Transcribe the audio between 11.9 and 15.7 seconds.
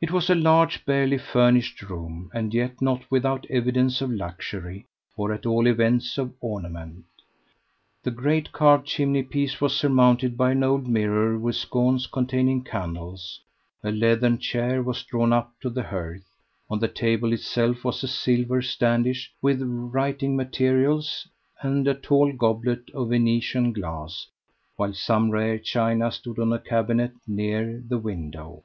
containing candles; a leathern chair was drawn up to